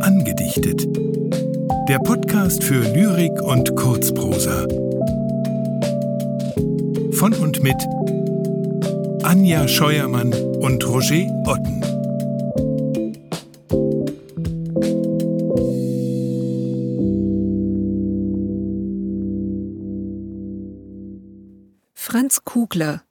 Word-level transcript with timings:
Angedichtet. 0.00 0.86
Der 1.88 1.98
Podcast 1.98 2.62
für 2.62 2.80
Lyrik 2.80 3.40
und 3.42 3.74
Kurzprosa. 3.76 4.66
Von 7.12 7.32
und 7.34 7.62
mit 7.62 7.76
Anja 9.22 9.66
Scheuermann 9.66 10.32
und 10.32 10.86
Roger 10.86 11.26
Otten. 11.46 11.76
Franz 21.94 22.44
Kugler 22.44 23.05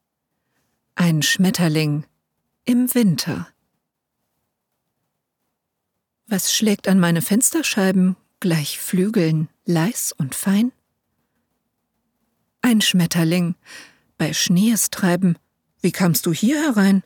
Ein 0.98 1.24
Schmetterling 1.24 2.06
im 2.64 2.96
Winter 2.96 3.50
Was 6.26 6.54
schlägt 6.54 6.88
an 6.88 7.02
meine 7.02 7.22
Fensterscheiben 7.22 8.16
gleich 8.40 8.80
Flügeln, 8.80 9.50
leis 9.66 10.14
und 10.18 10.36
fein? 10.36 10.72
Ein 12.62 12.80
Schmetterling, 12.80 13.56
bei 14.18 14.32
Schneestreiben, 14.32 15.38
wie 15.82 15.92
kamst 15.92 16.26
du 16.28 16.32
hier 16.32 16.62
herein? 16.62 17.04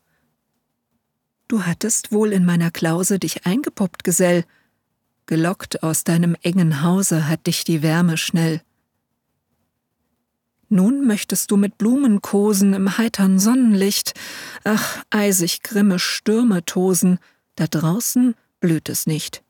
Du 1.48 1.66
hattest 1.66 2.12
wohl 2.12 2.32
in 2.32 2.46
meiner 2.46 2.70
Klause 2.70 3.18
dich 3.18 3.48
eingepuppt, 3.48 4.04
Gesell, 4.04 4.46
gelockt 5.26 5.82
aus 5.82 6.04
deinem 6.04 6.38
engen 6.44 6.84
Hause 6.84 7.28
hat 7.28 7.48
dich 7.48 7.64
die 7.64 7.82
Wärme 7.82 8.18
schnell. 8.18 8.62
Nun 10.70 11.08
möchtest 11.08 11.50
du 11.50 11.58
mit 11.58 11.80
Blumen 11.80 12.22
kosen 12.22 12.74
im 12.74 12.98
heitern 13.00 13.40
Sonnenlicht. 13.40 14.14
Ach, 14.64 15.04
eisig 15.10 15.64
grimme 15.64 15.98
Stürme 15.98 16.64
tosen, 16.64 17.18
da 17.56 17.66
draußen 17.66 18.36
blüht 18.60 18.88
es 18.88 19.08
nicht. 19.08 19.44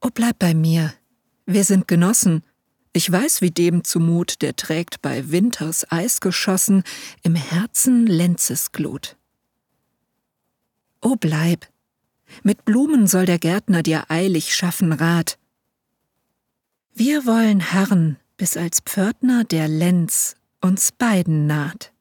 O 0.00 0.08
bleib 0.14 0.38
bei 0.38 0.54
mir, 0.54 0.94
wir 1.46 1.64
sind 1.64 1.88
Genossen. 1.88 2.44
Ich 2.92 3.10
weiß, 3.10 3.40
wie 3.40 3.50
dem 3.50 3.82
zumut, 3.82 4.40
der 4.40 4.54
trägt 4.54 5.02
bei 5.02 5.32
Winters 5.32 5.90
Eis 5.90 6.20
geschossen, 6.20 6.84
im 7.24 7.34
Herzen 7.34 8.06
Lenzes 8.06 8.70
Glut. 8.70 9.16
O 11.00 11.16
bleib, 11.16 11.66
mit 12.44 12.64
Blumen 12.64 13.08
soll 13.08 13.26
der 13.26 13.40
Gärtner 13.40 13.82
dir 13.82 14.10
eilig 14.10 14.54
schaffen 14.54 14.92
Rat. 14.92 15.38
Wir 16.94 17.26
wollen 17.26 17.72
harren 17.72 18.16
bis 18.36 18.56
als 18.56 18.80
Pförtner 18.80 19.44
der 19.44 19.68
Lenz 19.68 20.34
uns 20.60 20.92
beiden 20.92 21.46
naht. 21.46 21.93